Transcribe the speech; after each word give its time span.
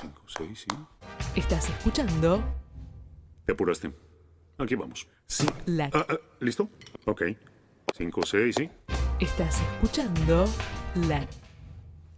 5, 0.00 0.22
6, 0.26 0.66
sí. 0.68 0.76
Estás 1.34 1.68
escuchando 1.68 2.42
Te 3.44 3.52
apuraste. 3.52 3.92
Aquí 4.58 4.74
vamos. 4.74 5.08
Sí. 5.26 5.46
la 5.66 5.90
Ah, 5.92 6.06
ah, 6.08 6.16
¿Listo? 6.40 6.68
Ok. 7.04 7.22
5, 7.96 8.22
6, 8.26 8.54
sí. 8.56 8.70
Estás 9.20 9.60
escuchando 9.60 10.46
la 11.08 11.26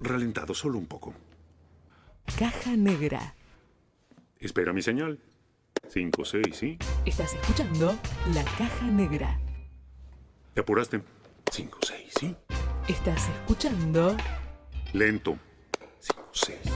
Ralentado 0.00 0.54
solo 0.54 0.78
un 0.78 0.86
poco. 0.86 1.14
caja 2.38 2.76
negra. 2.76 3.34
Espera 4.38 4.72
mi 4.72 4.82
señal. 4.82 5.18
5, 5.88 6.24
6, 6.24 6.44
sí. 6.52 6.78
Estás 7.04 7.34
escuchando 7.34 7.98
la 8.34 8.44
caja 8.44 8.86
negra. 8.86 9.38
Te 10.54 10.60
apuraste. 10.60 11.02
5, 11.50 11.78
6, 11.82 12.12
sí. 12.18 12.36
Estás 12.88 13.28
escuchando 13.28 14.16
Lento. 14.92 15.38
5, 16.00 16.28
6. 16.32 16.69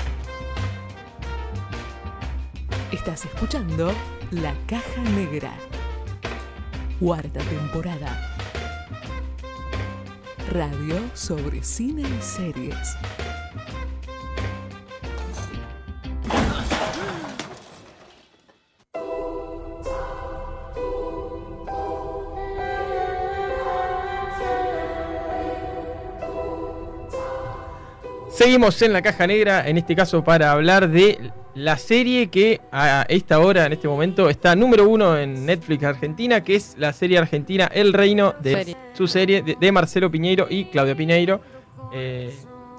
Estás 2.94 3.24
escuchando 3.24 3.92
La 4.30 4.54
Caja 4.68 5.02
Negra. 5.16 5.52
Cuarta 7.00 7.40
temporada. 7.40 8.36
Radio 10.52 11.00
sobre 11.12 11.64
cine 11.64 12.02
y 12.02 12.22
series. 12.22 12.96
Seguimos 28.44 28.82
en 28.82 28.92
la 28.92 29.00
caja 29.00 29.26
negra, 29.26 29.66
en 29.66 29.78
este 29.78 29.96
caso 29.96 30.22
para 30.22 30.52
hablar 30.52 30.90
de 30.90 31.32
la 31.54 31.78
serie 31.78 32.26
que 32.26 32.60
a 32.70 33.06
esta 33.08 33.38
hora, 33.40 33.64
en 33.64 33.72
este 33.72 33.88
momento, 33.88 34.28
está 34.28 34.54
número 34.54 34.86
uno 34.86 35.16
en 35.16 35.46
Netflix 35.46 35.82
Argentina, 35.82 36.44
que 36.44 36.56
es 36.56 36.74
la 36.76 36.92
serie 36.92 37.16
argentina 37.16 37.70
El 37.72 37.94
Reino, 37.94 38.34
de 38.42 38.52
Serie. 38.52 38.76
su 38.92 39.06
serie 39.06 39.40
de, 39.40 39.56
de 39.58 39.72
Marcelo 39.72 40.10
Piñeiro 40.10 40.46
y 40.50 40.66
Claudia 40.66 40.94
Piñeiro, 40.94 41.40
eh, 41.94 42.34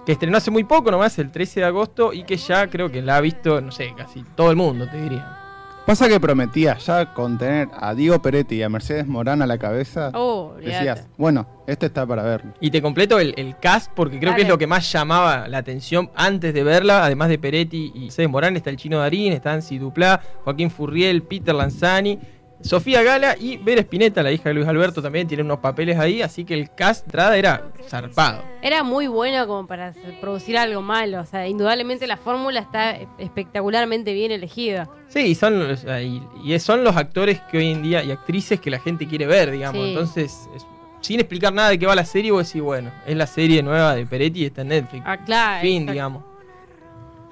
que 0.05 0.11
estrenó 0.11 0.37
hace 0.37 0.51
muy 0.51 0.65
poco 0.65 0.91
nomás, 0.91 1.17
el 1.17 1.31
13 1.31 1.61
de 1.61 1.65
agosto, 1.65 2.13
y 2.13 2.25
que 2.25 2.37
ya 2.37 2.69
creo 2.69 2.91
que 2.91 3.01
la 3.01 3.17
ha 3.17 3.21
visto, 3.21 3.59
no 3.59 3.71
sé, 3.71 3.91
casi 3.97 4.23
todo 4.35 4.51
el 4.51 4.55
mundo, 4.57 4.87
te 4.87 5.01
diría. 5.01 5.44
Pasa 5.85 6.09
que 6.09 6.19
prometía 6.19 6.79
ya 6.79 7.13
con 7.13 7.37
tener 7.37 7.69
a 7.79 7.93
Diego 7.93 8.19
Peretti 8.19 8.55
y 8.55 8.63
a 8.63 8.69
Mercedes 8.69 9.05
Morán 9.05 9.43
a 9.43 9.45
la 9.45 9.59
cabeza. 9.59 10.09
Oh, 10.15 10.55
decías, 10.57 11.07
bueno, 11.15 11.45
este 11.67 11.85
está 11.85 12.07
para 12.07 12.23
verlo. 12.23 12.53
Y 12.59 12.71
te 12.71 12.81
completo 12.81 13.19
el, 13.19 13.35
el 13.37 13.55
cast 13.59 13.91
porque 13.93 14.19
creo 14.19 14.33
que 14.33 14.41
es 14.41 14.47
lo 14.47 14.57
que 14.57 14.65
más 14.65 14.91
llamaba 14.91 15.47
la 15.47 15.59
atención 15.59 16.09
antes 16.15 16.55
de 16.55 16.63
verla. 16.63 17.05
Además 17.05 17.29
de 17.29 17.37
Peretti 17.37 17.91
y 17.93 18.09
César 18.09 18.29
Morán, 18.29 18.55
está 18.55 18.71
el 18.71 18.77
Chino 18.77 18.97
Darín, 18.97 19.31
está 19.31 19.53
Ansi 19.53 19.77
Duplá, 19.77 20.21
Joaquín 20.43 20.71
Furriel, 20.71 21.21
Peter 21.21 21.53
Lanzani, 21.53 22.17
Sofía 22.61 23.03
Gala 23.03 23.35
y 23.39 23.57
Vera 23.57 23.81
Spinetta, 23.81 24.23
la 24.23 24.31
hija 24.31 24.49
de 24.49 24.55
Luis 24.55 24.67
Alberto, 24.67 25.01
también 25.01 25.27
tiene 25.27 25.43
unos 25.43 25.59
papeles 25.59 25.99
ahí. 25.99 26.21
Así 26.21 26.45
que 26.45 26.53
el 26.55 26.73
cast 26.73 27.05
entrada 27.05 27.37
era 27.37 27.63
zarpado. 27.87 28.41
Era 28.61 28.81
muy 28.83 29.07
bueno 29.07 29.45
como 29.45 29.67
para 29.67 29.93
producir 30.21 30.57
algo 30.57 30.81
malo. 30.81 31.21
O 31.21 31.25
sea, 31.25 31.47
indudablemente 31.47 32.07
la 32.07 32.17
fórmula 32.17 32.59
está 32.61 32.97
espectacularmente 33.19 34.13
bien 34.13 34.31
elegida. 34.31 34.89
Sí, 35.07 35.19
y 35.19 35.35
son, 35.35 35.77
sea, 35.77 36.01
y, 36.01 36.21
y 36.43 36.57
son 36.59 36.83
los 36.83 36.95
actores 36.95 37.39
que 37.51 37.57
hoy 37.57 37.71
en 37.71 37.83
día 37.83 38.03
y 38.03 38.11
actrices 38.11 38.59
que 38.59 38.71
la 38.71 38.79
gente 38.79 39.07
quiere 39.07 39.25
ver, 39.27 39.51
digamos. 39.51 39.83
Sí. 39.83 39.89
Entonces, 39.89 40.49
es- 40.55 40.65
sin 41.01 41.19
explicar 41.19 41.53
nada 41.53 41.69
de 41.69 41.77
qué 41.77 41.85
va 41.85 41.93
la 41.93 42.03
serie, 42.05 42.31
vos 42.31 42.47
decís, 42.47 42.63
bueno, 42.63 42.89
es 43.05 43.15
la 43.15 43.27
serie 43.27 43.61
nueva 43.61 43.93
de 43.93 44.07
Peretti 44.07 44.41
y 44.41 44.45
está 44.45 44.63
en 44.63 44.69
Netflix. 44.69 45.03
Ah, 45.05 45.17
claro. 45.23 45.61
fin, 45.61 45.83
exacto. 45.83 45.91
digamos. 45.91 46.23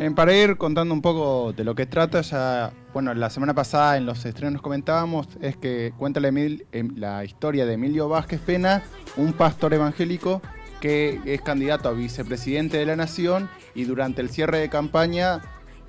Eh, 0.04 0.12
para 0.12 0.36
ir 0.36 0.58
contando 0.58 0.94
un 0.94 1.02
poco 1.02 1.54
de 1.54 1.64
lo 1.64 1.76
que 1.76 1.86
trata, 1.86 2.20
ya, 2.20 2.74
bueno, 2.92 3.14
la 3.14 3.30
semana 3.30 3.54
pasada 3.54 3.96
en 3.96 4.06
los 4.06 4.26
estrenos 4.26 4.62
comentábamos, 4.62 5.30
es 5.40 5.56
que 5.56 5.94
cuenta 5.98 6.20
la, 6.20 6.28
em- 6.28 6.94
la 6.98 7.24
historia 7.24 7.66
de 7.66 7.76
Emilio 7.76 8.10
Vázquez 8.10 8.42
Pena, 8.42 8.84
un 9.16 9.32
pastor 9.32 9.74
evangélico 9.74 10.42
que 10.82 11.22
es 11.24 11.42
candidato 11.42 11.88
a 11.88 11.94
vicepresidente 11.94 12.76
de 12.76 12.86
la 12.86 12.98
nación 12.98 13.50
y 13.76 13.86
durante 13.86 14.20
el 14.20 14.30
cierre 14.30 14.58
de 14.58 14.68
campaña, 14.68 15.40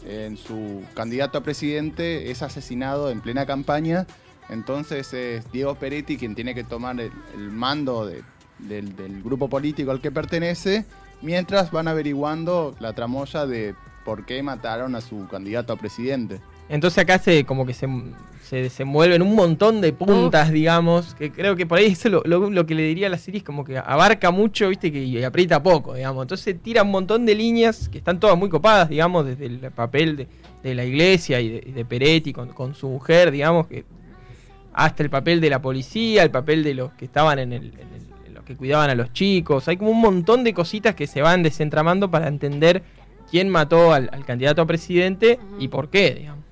en 0.07 0.37
su 0.37 0.85
candidato 0.95 1.39
a 1.39 1.43
presidente, 1.43 2.31
es 2.31 2.41
asesinado 2.43 3.11
en 3.11 3.21
plena 3.21 3.47
campaña. 3.47 4.07
Entonces 4.49 5.13
es 5.13 5.51
Diego 5.51 5.75
Peretti 5.75 6.19
quien 6.19 6.37
tiene 6.37 6.55
que 6.55 6.63
tomar 6.63 7.01
el, 7.01 7.11
mando 7.51 8.07
de- 8.07 8.23
del, 8.61 8.95
del 8.95 9.25
grupo 9.25 9.49
político 9.49 9.91
al 9.91 10.01
que 10.01 10.13
pertenece, 10.13 10.85
mientras 11.21 11.73
van 11.73 11.89
averiguando 11.89 12.77
la 12.79 12.93
tramoya 12.93 13.45
de 13.47 13.75
por 14.05 14.25
qué 14.27 14.43
mataron 14.43 14.95
a 14.95 15.01
su 15.01 15.27
candidato 15.29 15.73
a 15.73 15.77
presidente. 15.77 16.41
Entonces 16.69 16.99
acá 16.99 17.19
se 17.19 17.45
como 17.45 17.67
que 17.67 17.75
se, 17.75 17.87
se 18.43 18.57
desenvuelven 18.57 19.21
un 19.23 19.35
montón 19.35 19.81
de 19.81 19.93
puntas, 19.93 20.51
digamos, 20.51 21.15
que 21.15 21.31
creo 21.31 21.57
que 21.57 21.67
por 21.67 21.79
ahí 21.79 21.87
eso 21.87 22.09
lo, 22.09 22.23
lo- 22.25 22.49
lo 22.51 22.67
que 22.67 22.75
le 22.75 22.83
diría 22.85 23.07
a 23.09 23.11
la 23.11 23.19
serie 23.19 23.39
es 23.39 23.45
como 23.45 23.65
que 23.65 23.77
abarca 23.79 24.31
mucho, 24.31 24.69
viste, 24.71 24.91
que 24.91 25.03
y 25.05 25.23
aprieta 25.23 25.63
poco, 25.63 25.95
digamos. 25.95 26.23
Entonces 26.25 26.57
tira 26.63 26.83
un 26.83 26.91
montón 26.91 27.27
de 27.27 27.35
líneas 27.35 27.89
que 27.91 27.99
están 27.99 28.19
todas 28.19 28.37
muy 28.39 28.49
copadas, 28.49 28.89
digamos, 28.89 29.27
desde 29.27 29.47
el 29.47 29.59
papel 29.73 30.17
de, 30.17 30.29
de 30.63 30.75
la 30.75 30.85
iglesia 30.85 31.41
y 31.41 31.49
de, 31.51 31.65
y 31.67 31.73
de 31.73 31.85
Peretti 31.85 32.33
con, 32.33 32.49
con 32.51 32.75
su 32.75 32.89
mujer, 32.89 33.31
digamos, 33.31 33.67
que 33.67 33.85
hasta 34.73 35.03
el 35.03 35.11
papel 35.11 35.41
de 35.41 35.51
la 35.51 35.61
policía, 35.63 36.23
el 36.23 36.31
papel 36.31 36.65
de 36.65 36.75
los 36.75 36.93
que 36.95 37.05
estaban 37.05 37.39
en 37.39 37.53
el, 37.53 37.65
en 37.67 37.73
el- 37.95 38.27
en 38.27 38.35
los 38.35 38.45
que 38.45 38.57
cuidaban 38.57 38.91
a 38.91 38.95
los 38.95 39.13
chicos. 39.13 39.69
Hay 39.69 39.77
como 39.77 39.91
un 39.91 40.01
montón 40.01 40.43
de 40.45 40.53
cositas 40.55 40.95
que 40.95 41.07
se 41.07 41.21
van 41.23 41.43
desentramando 41.43 42.11
para 42.11 42.27
entender 42.29 42.83
quién 43.31 43.49
mató 43.49 43.93
al, 43.93 44.09
al 44.13 44.25
candidato 44.25 44.63
a 44.63 44.67
presidente 44.67 45.39
y 45.59 45.69
por 45.69 45.89
qué, 45.89 46.15
digamos. 46.15 46.45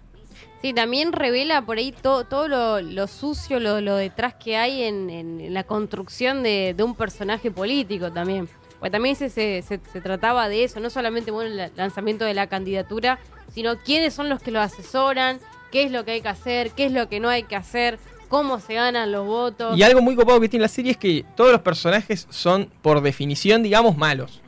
Sí, 0.61 0.73
también 0.73 1.13
revela 1.13 1.63
por 1.63 1.79
ahí 1.79 1.91
to- 1.91 2.25
todo 2.25 2.47
lo, 2.47 2.81
lo 2.81 3.07
sucio, 3.09 3.59
lo, 3.59 3.81
lo 3.81 3.97
detrás 3.97 4.35
que 4.35 4.57
hay 4.57 4.83
en, 4.85 5.11
en- 5.11 5.41
en 5.41 5.55
la 5.55 5.65
construcción 5.65 6.43
de, 6.45 6.73
de 6.77 6.83
un 6.85 6.95
personaje 6.95 7.51
político 7.51 8.13
también. 8.13 8.49
Porque 8.79 8.91
también 8.93 9.17
se, 9.17 9.29
se, 9.29 9.63
se- 9.63 9.81
se 9.93 10.01
trataba 10.01 10.49
de 10.49 10.63
eso, 10.65 10.79
no 10.79 10.89
solamente 10.91 11.31
bueno, 11.33 11.51
el 11.51 11.73
lanzamiento 11.77 12.25
de 12.25 12.35
la 12.35 12.47
candidatura, 12.47 13.19
sino 13.53 13.77
quiénes 13.79 14.15
son 14.15 14.29
los 14.29 14.41
que 14.41 14.53
lo 14.53 14.61
asesoran, 14.61 15.41
qué 15.73 15.83
es 15.83 15.91
lo 15.91 16.05
que 16.05 16.13
hay 16.13 16.21
que 16.21 16.29
hacer, 16.29 16.71
qué 16.71 16.87
es 16.87 16.93
lo 16.93 17.09
que 17.09 17.19
no 17.19 17.29
hay 17.29 17.43
que 17.43 17.57
hacer, 17.57 17.99
cómo 18.29 18.61
se 18.61 18.75
ganan 18.75 19.11
los 19.11 19.27
votos. 19.27 19.77
Y 19.77 19.83
algo 19.83 20.01
muy 20.01 20.15
copado 20.15 20.41
que 20.41 20.49
tiene 20.49 20.63
la 20.63 20.69
serie 20.69 20.93
es 20.93 20.97
que 20.97 21.25
todos 21.37 21.51
los 21.51 21.61
personajes 21.63 22.27
son, 22.31 22.71
por 22.83 23.01
definición, 23.03 23.63
digamos, 23.65 23.97
malos. 23.97 24.41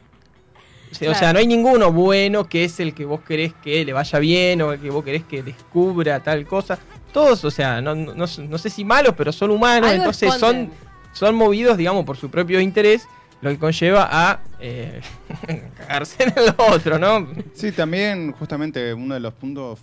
O 0.94 0.98
sea, 0.98 1.10
o 1.10 1.12
sea, 1.14 1.20
Claro. 1.20 1.32
no 1.34 1.38
hay 1.40 1.46
ninguno 1.46 1.92
bueno 1.92 2.44
que 2.48 2.64
es 2.64 2.78
el 2.80 2.94
que 2.94 3.04
vos 3.04 3.20
querés 3.20 3.52
que 3.62 3.84
le 3.84 3.92
vaya 3.92 4.18
bien 4.18 4.62
o 4.62 4.72
el 4.72 4.80
que 4.80 4.90
vos 4.90 5.04
querés 5.04 5.24
que 5.24 5.42
descubra 5.42 6.20
tal 6.22 6.46
cosa. 6.46 6.78
Todos, 7.12 7.44
o 7.44 7.50
sea, 7.50 7.80
no, 7.80 7.94
no, 7.94 8.14
no 8.14 8.26
sé- 8.26 8.46
no 8.46 8.58
sé 8.58 8.70
si 8.70 8.84
malos, 8.84 9.14
pero 9.16 9.32
son 9.32 9.50
humanos, 9.50 9.90
Algo 9.90 10.02
entonces 10.04 10.28
son, 10.34 10.56
esconden. 10.56 10.70
son 11.12 11.34
movidos, 11.34 11.76
digamos, 11.76 12.04
por 12.04 12.16
su 12.16 12.30
propio 12.30 12.60
interés, 12.60 13.06
lo 13.40 13.50
que 13.50 13.58
conlleva 13.58 14.08
a 14.10 14.40
eh, 14.60 15.00
cagarse 15.76 16.24
en 16.24 16.32
el 16.36 16.54
otro, 16.56 16.98
¿no? 16.98 17.26
Sí, 17.54 17.72
también 17.72 18.32
justamente 18.32 18.94
uno 18.94 19.14
de 19.14 19.20
los 19.20 19.34
puntos 19.34 19.80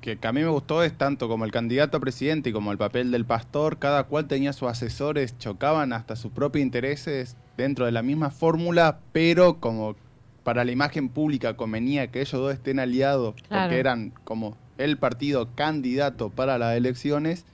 que, 0.00 0.16
que 0.18 0.26
a 0.26 0.32
mí 0.32 0.42
me 0.42 0.48
gustó 0.48 0.82
es 0.82 0.96
tanto 0.96 1.28
como 1.28 1.44
el 1.44 1.50
candidato 1.50 1.96
a 1.96 2.00
presidente 2.00 2.50
y 2.50 2.52
como 2.52 2.70
el 2.72 2.78
papel 2.78 3.10
del 3.10 3.24
pastor, 3.24 3.78
cada 3.78 4.04
cual 4.04 4.26
tenía 4.26 4.52
sus 4.52 4.68
asesores, 4.68 5.38
chocaban 5.38 5.92
hasta 5.92 6.14
sus 6.16 6.30
propios 6.32 6.62
intereses 6.62 7.36
dentro 7.56 7.86
de 7.86 7.92
la 7.92 8.02
misma 8.02 8.30
fórmula, 8.30 8.98
pero 9.12 9.60
como 9.60 9.96
para 10.44 10.64
la 10.64 10.70
imagen 10.70 11.08
pública 11.08 11.56
convenía 11.56 12.06
que 12.12 12.20
ellos 12.20 12.40
dos 12.40 12.52
estén 12.54 12.78
aliados, 12.78 13.34
Claro. 13.48 13.64
porque 13.64 13.80
eran 13.80 14.12
como 14.24 14.56
el 14.78 14.96
partido 14.98 15.48
candidato 15.56 16.30
para 16.30 16.58
las 16.58 16.76
elecciones, 16.76 17.44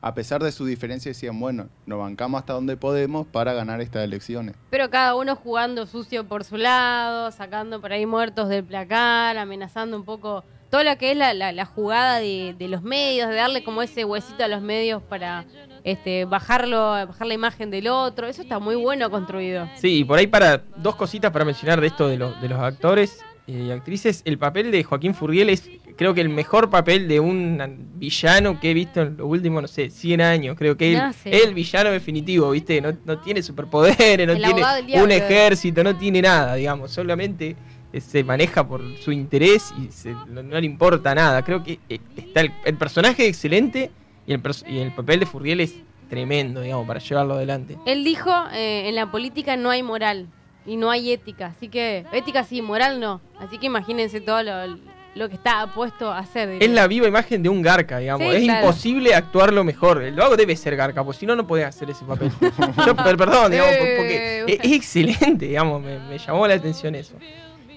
a 0.00 0.14
pesar 0.14 0.42
de 0.42 0.52
su 0.52 0.64
diferencia 0.64 1.10
decían, 1.10 1.38
bueno, 1.40 1.68
nos 1.86 1.98
bancamos 1.98 2.38
hasta 2.40 2.52
donde 2.52 2.76
podemos 2.76 3.26
para 3.26 3.52
ganar 3.52 3.80
estas 3.80 4.04
elecciones. 4.04 4.54
Pero 4.70 4.88
cada 4.90 5.14
uno 5.16 5.34
jugando 5.36 5.86
sucio 5.86 6.26
por 6.26 6.44
su 6.44 6.56
lado, 6.56 7.30
sacando 7.32 7.80
por 7.80 7.92
ahí 7.92 8.06
muertos 8.06 8.48
del 8.48 8.64
placar, 8.64 9.36
amenazando 9.38 9.96
un 9.96 10.04
poco 10.04 10.44
todo 10.70 10.84
lo 10.84 10.96
que 10.98 11.10
es 11.12 11.16
la, 11.16 11.34
la- 11.34 11.50
la 11.52 11.64
jugada 11.64 12.18
de, 12.20 12.54
de 12.56 12.68
los 12.68 12.82
medios, 12.82 13.28
de 13.28 13.34
darle 13.36 13.64
como 13.64 13.82
ese 13.82 14.04
huesito 14.04 14.44
a 14.44 14.48
los 14.48 14.62
medios 14.62 15.02
para 15.02 15.44
este 15.90 16.24
bajarlo, 16.24 16.78
bajar 17.06 17.26
la 17.26 17.34
imagen 17.34 17.70
del 17.70 17.88
otro. 17.88 18.26
Eso 18.26 18.42
está 18.42 18.58
muy 18.58 18.76
bueno 18.76 19.10
construido. 19.10 19.68
Sí, 19.76 19.98
y 19.98 20.04
por 20.04 20.18
ahí 20.18 20.26
para 20.26 20.62
dos 20.76 20.96
cositas 20.96 21.30
para 21.30 21.44
mencionar 21.44 21.80
de 21.80 21.86
esto 21.88 22.08
de, 22.08 22.16
los 22.18 22.40
de 22.40 22.48
los 22.48 22.58
actores 22.60 23.20
eh, 23.46 23.64
y 23.68 23.70
actrices. 23.70 24.22
El 24.24 24.38
papel 24.38 24.70
de 24.70 24.84
Joaquín 24.84 25.14
Furriel 25.14 25.48
es, 25.50 25.68
creo 25.96 26.12
que 26.14 26.20
el 26.20 26.28
mejor 26.28 26.68
papel 26.70 27.08
de 27.08 27.20
un 27.20 27.88
villano 27.96 28.60
que 28.60 28.70
he 28.70 28.74
visto 28.74 29.00
en 29.02 29.16
los 29.16 29.26
últimos, 29.26 29.62
no 29.62 29.68
sé, 29.68 29.90
100 29.90 30.20
años. 30.20 30.56
Creo 30.58 30.76
que 30.76 30.92
él 30.94 31.00
Ah, 31.00 31.12
sí. 31.12 31.30
es 31.32 31.44
el 31.44 31.54
villano 31.54 31.90
definitivo, 31.90 32.50
¿viste? 32.50 32.80
No, 32.80 32.92
no 33.04 33.18
tiene 33.18 33.42
superpoderes, 33.42 34.26
no 34.26 34.34
El 34.34 34.42
tiene 34.42 34.60
diablo. 34.86 35.04
un 35.04 35.10
ejército, 35.10 35.82
no 35.82 35.96
tiene 35.96 36.22
nada, 36.22 36.54
digamos. 36.56 36.90
Solamente 36.90 37.56
eh, 37.92 38.00
se 38.02 38.22
maneja 38.22 38.68
por 38.68 38.82
su 38.98 39.12
interés 39.12 39.72
y 39.82 39.90
se- 39.90 40.12
no, 40.28 40.42
no 40.42 40.60
le 40.60 40.66
importa 40.66 41.14
nada. 41.14 41.42
Creo 41.42 41.62
que 41.64 41.78
eh, 41.88 41.98
está 42.16 42.42
el, 42.42 42.52
el 42.66 42.74
personaje 42.76 43.26
excelente 43.26 43.90
y 44.28 44.32
el, 44.34 44.42
y 44.68 44.78
el 44.78 44.92
papel 44.94 45.18
de 45.20 45.26
Furriel 45.26 45.60
es 45.60 45.74
tremendo, 46.08 46.60
digamos, 46.60 46.86
para 46.86 47.00
llevarlo 47.00 47.34
adelante. 47.34 47.76
Él 47.84 48.04
dijo, 48.04 48.30
eh, 48.52 48.88
en 48.88 48.94
la 48.94 49.10
política 49.10 49.56
no 49.56 49.70
hay 49.70 49.82
moral 49.82 50.26
y 50.64 50.76
no 50.76 50.90
hay 50.90 51.10
ética. 51.12 51.46
Así 51.56 51.68
que, 51.68 52.04
ética 52.12 52.44
sí, 52.44 52.62
moral 52.62 53.00
no. 53.00 53.20
Así 53.40 53.58
que 53.58 53.66
imagínense 53.66 54.20
todo 54.20 54.42
lo, 54.42 54.78
lo 55.14 55.28
que 55.28 55.34
está 55.34 55.66
puesto 55.74 56.10
a 56.10 56.18
hacer. 56.18 56.48
Es 56.62 56.70
la 56.70 56.86
viva 56.86 57.08
imagen 57.08 57.42
de 57.42 57.48
un 57.48 57.60
Garca, 57.62 57.98
digamos. 57.98 58.28
Sí, 58.30 58.36
es 58.36 58.42
claro. 58.44 58.66
imposible 58.66 59.14
actuarlo 59.14 59.64
mejor. 59.64 60.02
El 60.02 60.14
vago 60.14 60.36
debe 60.36 60.54
ser 60.56 60.76
Garca, 60.76 61.02
porque 61.04 61.18
si 61.20 61.26
no, 61.26 61.34
no 61.36 61.46
podés 61.46 61.66
hacer 61.66 61.90
ese 61.90 62.04
papel. 62.04 62.30
Yo, 62.86 62.94
per- 62.96 63.16
perdón, 63.16 63.50
digamos, 63.50 63.72
Eh, 63.74 63.94
porque 63.98 64.54
es, 64.54 64.60
es 64.64 64.72
excelente, 64.72 65.46
digamos. 65.46 65.82
Me, 65.82 65.98
me 65.98 66.18
llamó 66.18 66.46
la 66.46 66.54
atención 66.54 66.94
eso. 66.94 67.14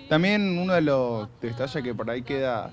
También 0.09 0.57
uno 0.57 0.73
de 0.73 0.81
los 0.81 1.27
detalles 1.41 1.81
que 1.83 1.93
por 1.95 2.09
ahí 2.09 2.21
queda 2.21 2.71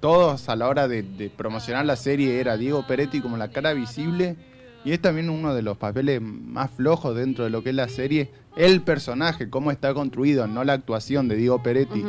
todos 0.00 0.48
a 0.48 0.56
la 0.56 0.68
hora 0.68 0.88
de, 0.88 1.02
de 1.02 1.30
promocionar 1.30 1.84
la 1.84 1.96
serie 1.96 2.40
era 2.40 2.56
Diego 2.56 2.86
Peretti 2.86 3.20
como 3.20 3.36
la 3.36 3.48
cara 3.48 3.72
visible 3.72 4.36
y 4.84 4.92
es 4.92 5.00
también 5.00 5.28
uno 5.28 5.54
de 5.54 5.62
los 5.62 5.76
papeles 5.76 6.20
más 6.22 6.70
flojos 6.70 7.14
dentro 7.14 7.44
de 7.44 7.50
lo 7.50 7.62
que 7.62 7.70
es 7.70 7.74
la 7.74 7.88
serie, 7.88 8.30
el 8.56 8.80
personaje, 8.80 9.50
cómo 9.50 9.70
está 9.70 9.92
construido, 9.92 10.46
no 10.46 10.64
la 10.64 10.74
actuación 10.74 11.28
de 11.28 11.36
Diego 11.36 11.62
Peretti. 11.62 12.04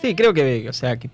Sí, 0.00 0.14
creo 0.14 0.34
que, 0.34 0.68
o 0.68 0.72
sea, 0.72 0.98
que 0.98 1.10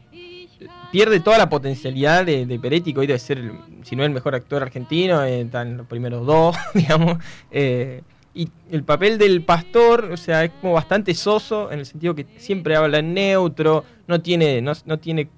pierde 0.92 1.20
toda 1.20 1.38
la 1.38 1.48
potencialidad 1.48 2.24
de, 2.24 2.58
Peretti, 2.60 2.92
que 2.92 3.00
hoy 3.00 3.06
debe 3.06 3.18
ser, 3.18 3.52
si 3.82 3.96
no 3.96 4.04
el 4.04 4.12
mejor 4.12 4.34
actor 4.34 4.62
argentino, 4.62 5.22
eh, 5.22 5.42
está 5.42 5.62
en 5.62 5.76
los 5.76 5.86
primeros 5.86 6.26
dos, 6.26 6.56
digamos. 6.74 7.18
eh, 7.50 8.02
y 8.32 8.48
el 8.70 8.84
papel 8.84 9.18
del 9.18 9.42
pastor, 9.42 10.10
o 10.12 10.16
sea, 10.16 10.44
es 10.44 10.52
como 10.60 10.74
bastante 10.74 11.14
soso, 11.14 11.72
en 11.72 11.80
el 11.80 11.86
sentido 11.86 12.14
que 12.14 12.26
siempre 12.36 12.76
habla 12.76 12.98
en 12.98 13.12
neutro, 13.12 13.84
no 14.06 14.20
tiene, 14.20 14.62
no, 14.62 14.72
no 14.86 14.98
tiene 14.98 15.28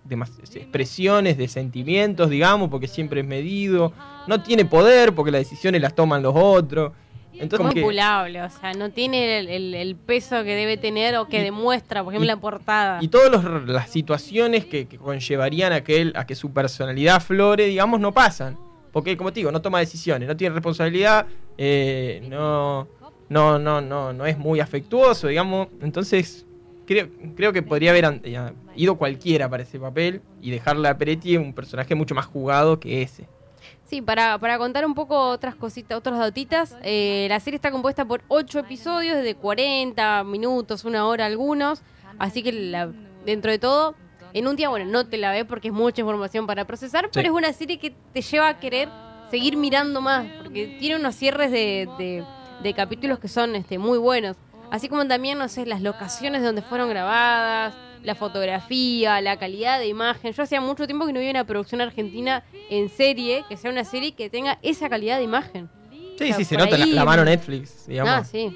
expresiones 0.54 1.38
de 1.38 1.48
sentimientos, 1.48 2.30
digamos, 2.30 2.68
porque 2.68 2.88
siempre 2.88 3.20
es 3.20 3.26
medido, 3.26 3.92
no 4.26 4.42
tiene 4.42 4.64
poder, 4.64 5.14
porque 5.14 5.30
las 5.30 5.40
decisiones 5.42 5.80
las 5.80 5.94
toman 5.94 6.22
los 6.22 6.34
otros. 6.36 6.92
Entonces, 7.34 7.64
Muy 7.64 7.74
que- 7.74 7.80
pulable, 7.82 8.42
o 8.42 8.50
sea, 8.50 8.72
no 8.74 8.90
tiene 8.90 9.38
el, 9.38 9.48
el- 9.48 9.74
el 9.74 9.96
peso 9.96 10.44
que 10.44 10.54
debe 10.54 10.76
tener 10.76 11.16
o 11.16 11.26
que 11.28 11.40
Y- 11.40 11.44
demuestra, 11.44 12.04
por 12.04 12.12
ejemplo, 12.12 12.26
y- 12.26 12.28
la 12.28 12.36
portada. 12.36 12.98
Y 13.02 13.08
todas 13.08 13.42
las 13.66 13.88
situaciones 13.90 14.66
que, 14.66 14.86
que 14.86 14.98
conllevarían 14.98 15.72
a 15.72 15.82
que, 15.82 16.02
él, 16.02 16.12
a 16.14 16.26
que 16.26 16.34
su 16.34 16.52
personalidad 16.52 17.22
flore, 17.22 17.66
digamos, 17.66 18.00
no 18.00 18.12
pasan. 18.12 18.58
Porque, 18.92 19.16
como 19.16 19.32
te 19.32 19.40
digo, 19.40 19.50
no 19.50 19.62
toma 19.62 19.78
decisiones, 19.80 20.28
no 20.28 20.36
tiene 20.36 20.54
responsabilidad, 20.54 21.26
eh, 21.58 22.22
no, 22.28 22.86
no, 23.28 23.58
no, 23.58 23.80
no, 23.80 24.12
no 24.12 24.26
es 24.26 24.36
muy 24.38 24.60
afectuoso, 24.60 25.28
digamos. 25.28 25.68
Entonces, 25.80 26.44
creo, 26.86 27.08
creo 27.34 27.52
que 27.52 27.62
podría 27.62 27.90
haber 27.90 28.22
ya, 28.22 28.52
ido 28.76 28.96
cualquiera 28.96 29.48
para 29.48 29.62
ese 29.62 29.78
papel 29.80 30.20
y 30.42 30.50
dejarle 30.50 30.88
a 30.88 30.98
Peretti 30.98 31.36
un 31.36 31.54
personaje 31.54 31.94
mucho 31.94 32.14
más 32.14 32.26
jugado 32.26 32.78
que 32.78 33.02
ese. 33.02 33.26
Sí, 33.84 34.00
para, 34.02 34.38
para 34.38 34.58
contar 34.58 34.84
un 34.86 34.94
poco 34.94 35.28
otras 35.30 35.54
cositas, 35.54 35.96
otras 35.98 36.18
datitas, 36.18 36.76
eh, 36.82 37.26
la 37.28 37.38
serie 37.40 37.56
está 37.56 37.70
compuesta 37.70 38.04
por 38.04 38.22
ocho 38.28 38.58
episodios 38.58 39.22
de 39.22 39.34
40 39.34 40.24
minutos, 40.24 40.84
una 40.84 41.06
hora 41.06 41.26
algunos, 41.26 41.82
así 42.18 42.42
que 42.42 42.52
la- 42.52 42.90
dentro 43.24 43.50
de 43.50 43.58
todo, 43.58 43.94
en 44.34 44.46
un 44.46 44.56
día, 44.56 44.68
bueno, 44.68 44.90
no 44.90 45.06
te 45.06 45.16
la 45.18 45.30
ves 45.30 45.44
porque 45.44 45.68
es 45.68 45.74
mucha 45.74 46.00
información 46.00 46.46
para 46.46 46.64
procesar, 46.66 47.10
pero 47.12 47.28
es 47.28 47.34
una 47.34 47.52
serie 47.52 47.78
que 47.78 47.92
te 48.12 48.22
lleva 48.22 48.48
a 48.48 48.58
querer 48.60 48.88
seguir 49.30 49.56
mirando 49.56 50.00
más, 50.00 50.26
porque 50.42 50.76
tiene 50.78 50.96
unos 50.96 51.14
cierres 51.14 51.50
de, 51.50 51.88
de- 51.98 52.24
de 52.62 52.74
capítulos 52.74 53.18
que 53.18 53.28
son 53.28 53.54
este, 53.56 53.78
muy 53.78 53.98
buenos, 53.98 54.36
así 54.70 54.88
como 54.88 55.06
también, 55.06 55.38
no 55.38 55.48
sé, 55.48 55.66
las 55.66 55.80
locaciones 55.82 56.40
de 56.42 56.46
donde 56.46 56.62
fueron 56.62 56.88
grabadas, 56.88 57.74
la 58.04 58.14
fotografía, 58.14 59.20
la 59.20 59.36
calidad 59.38 59.78
de 59.78 59.86
imagen. 59.88 60.32
Yo 60.32 60.42
hacía 60.42 60.60
mucho 60.60 60.86
tiempo 60.86 61.06
que 61.06 61.12
no 61.12 61.18
había 61.18 61.30
una 61.30 61.44
producción 61.44 61.80
argentina 61.80 62.42
en 62.70 62.88
serie, 62.88 63.44
que 63.48 63.56
sea 63.56 63.70
una 63.70 63.84
serie 63.84 64.12
que 64.12 64.28
tenga 64.30 64.58
esa 64.62 64.88
calidad 64.88 65.18
de 65.18 65.24
imagen. 65.24 65.68
Sí, 66.18 66.32
sí, 66.34 66.44
se 66.44 66.56
nota 66.56 66.78
la, 66.78 66.84
ahí- 66.84 66.92
la 66.92 67.04
mano 67.04 67.24
Netflix, 67.24 67.86
digamos. 67.86 68.12
Ah, 68.12 68.24
sí. 68.24 68.54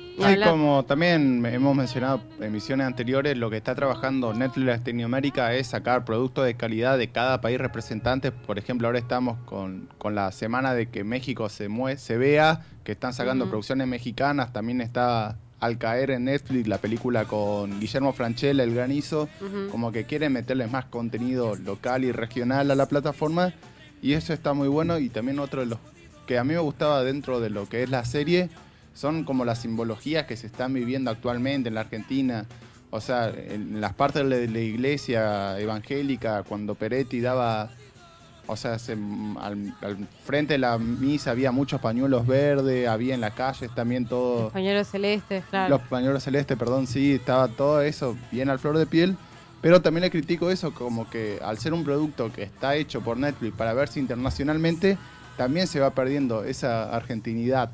como 0.51 0.85
también 0.85 1.45
hemos 1.47 1.75
mencionado 1.75 2.21
en 2.39 2.45
emisiones 2.45 2.87
anteriores, 2.87 3.37
lo 3.37 3.51
que 3.51 3.57
está 3.57 3.75
trabajando 3.75 4.33
Netflix 4.35 4.67
Latinoamérica 4.67 5.53
es 5.55 5.67
sacar 5.69 6.05
productos 6.05 6.45
de 6.45 6.55
calidad 6.55 6.97
de 6.99 7.09
cada 7.09 7.41
país 7.41 7.59
representante. 7.59 8.31
Por 8.33 8.59
ejemplo, 8.59 8.87
ahora 8.89 8.99
estamos 8.99 9.39
con, 9.47 9.89
con 9.99 10.15
la 10.15 10.31
semana 10.33 10.75
de 10.75 10.87
que 10.91 11.03
México 11.03 11.49
se 11.49 11.69
mue 11.69 11.97
se 11.97 12.17
vea, 12.17 12.61
que 12.85 12.93
están 12.93 13.13
sacando 13.15 13.49
producciones 13.49 13.87
mexicanas. 13.89 14.53
También 14.53 14.81
está 14.81 15.37
Al 15.59 15.79
caer 15.79 16.11
en 16.11 16.25
Netflix 16.27 16.69
la 16.69 16.79
película 16.79 17.25
con 17.25 17.81
Guillermo 17.81 18.13
Franchella, 18.13 18.63
El 18.63 18.75
Granizo. 18.75 19.29
Como 19.71 19.91
que 19.91 20.05
quieren 20.05 20.33
meterle 20.35 20.67
más 20.69 20.85
contenido 20.85 21.57
local 21.57 22.05
y 22.05 22.13
regional 22.13 22.71
a 22.71 22.75
la 22.75 22.87
plataforma. 22.87 23.55
Y 24.03 24.13
eso 24.13 24.33
está 24.35 24.53
muy 24.53 24.69
bueno. 24.69 24.99
Y 24.99 25.09
también 25.09 25.39
otro 25.39 25.61
de 25.61 25.67
los 25.67 25.79
que 26.27 26.39
a 26.39 26.45
mí 26.45 26.55
me 26.55 26.61
gustaba 26.61 27.03
dentro 27.05 27.41
de 27.41 27.51
lo 27.51 27.69
que 27.69 27.83
es 27.83 27.91
la 27.91 28.05
serie 28.05 28.49
son 28.95 29.25
como 29.25 29.45
las 29.45 29.59
simbologías 29.61 30.27
que 30.27 30.37
se 30.37 30.47
están 30.47 30.73
viviendo 30.73 31.11
actualmente 31.11 31.69
en 31.69 31.75
la 31.75 31.83
Argentina. 31.83 32.47
O 32.91 33.01
sea, 33.01 33.29
en 33.29 33.81
las 33.81 33.93
partes 33.95 34.29
de 34.29 34.49
la 34.49 34.59
iglesia 34.59 35.59
evangélica, 35.61 36.43
cuando 36.45 36.75
Peretti 36.75 37.21
daba, 37.21 37.69
o 38.47 38.57
sea, 38.57 38.79
se- 38.79 38.93
al, 39.41 39.75
al 39.83 40.09
frente 40.25 40.55
de 40.55 40.59
la 40.59 40.79
misa 40.79 41.33
había 41.33 41.53
muchos 41.53 41.81
pañuelos 41.81 42.27
verdes, 42.27 42.89
había 42.89 43.15
en 43.15 43.21
las 43.21 43.35
calles 43.35 43.71
también 43.75 44.07
todo, 44.07 44.47
Español 44.47 44.85
celeste, 44.85 45.43
claro. 45.51 45.77
los 45.79 45.83
pañuelos 45.89 46.23
celestes, 46.23 46.57
perdón, 46.57 46.87
sí, 46.87 47.15
estaba 47.15 47.49
todo 47.49 47.83
eso 47.83 48.17
bien 48.33 48.49
al 48.49 48.59
flor 48.59 48.79
de 48.79 48.87
piel. 48.87 49.17
Pero 49.61 49.83
también 49.83 50.03
le 50.03 50.11
critico 50.11 50.51
eso, 50.51 50.73
como 50.73 51.11
que 51.11 51.39
al 51.43 51.59
ser 51.59 51.73
un 51.75 51.83
producto 51.83 52.31
que 52.33 52.45
está 52.45 52.77
hecho 52.77 53.01
por 53.01 53.17
Netflix 53.17 53.55
para 53.57 53.75
verse 53.75 53.99
internacionalmente, 53.99 54.97
también 55.37 55.67
se 55.67 55.81
va 55.81 55.91
perdiendo 55.91 56.45
esa 56.45 56.95
argentinidad. 56.95 57.71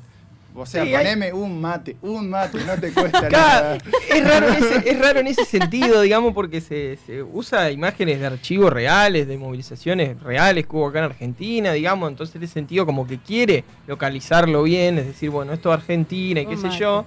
O 0.55 0.67
sea, 0.67 0.83
Sí, 0.83 0.93
hay- 0.93 1.03
poneme 1.03 1.33
un 1.33 1.59
mate, 1.59 1.95
un 2.03 2.29
mate, 2.29 2.59
no 2.63 2.77
te 2.79 2.91
cuesta 2.93 3.27
nada. 3.31 3.75
es 4.09 4.23
raro, 4.27 4.49
en 4.49 4.63
ese, 4.63 4.89
es 4.91 4.99
raro 4.99 5.19
en 5.19 5.25
ese 5.27 5.45
sentido, 5.45 6.01
digamos, 6.01 6.33
porque 6.35 6.61
se, 6.61 6.99
se 7.07 7.23
usa 7.23 7.71
imágenes 7.71 8.19
de 8.19 8.27
archivos 8.27 8.71
reales, 8.71 9.27
de 9.27 9.35
movilizaciones 9.39 10.21
reales 10.21 10.67
que 10.67 10.75
hubo 10.75 10.87
acá 10.89 10.99
en 10.99 11.05
Argentina, 11.05 11.71
digamos, 11.73 12.07
entonces 12.11 12.35
en 12.35 12.43
ese 12.43 12.53
sentido 12.53 12.85
como 12.85 13.07
que 13.07 13.17
quiere 13.17 13.63
localizarlo 13.87 14.61
bien, 14.61 14.99
es 14.99 15.07
decir, 15.07 15.31
bueno, 15.31 15.53
esto 15.53 15.71
es 15.73 15.79
Argentina 15.79 16.41
y 16.41 16.45
qué 16.45 16.53
Un 16.53 16.61
sé 16.61 16.67
mate. 16.67 16.79
yo. 16.79 17.05